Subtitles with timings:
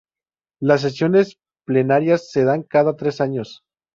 [0.59, 3.61] Las sesiones plenarias se dan cada tres años.